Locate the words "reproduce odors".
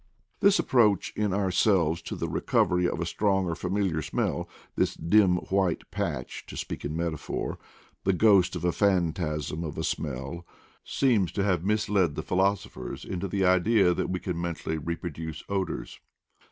14.79-15.99